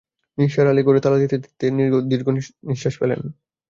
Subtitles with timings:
[0.37, 1.65] নিসার অলি ঘরে তালা দিতে-দিতে
[2.11, 3.21] দীর্ঘনিঃশ্বাস ফেললেন।